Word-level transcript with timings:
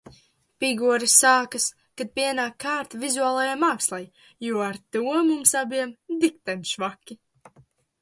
Pigori 0.61 1.09
sākas, 1.15 1.67
kad 2.01 2.09
pienāk 2.21 2.57
kārta 2.65 3.03
vizuālajai 3.05 3.61
mākslai, 3.67 4.03
jo 4.49 4.67
ar 4.71 4.83
to 4.97 5.07
mums 5.31 5.57
abiem 5.65 5.97
dikten 6.27 6.69
švaki. 6.75 7.25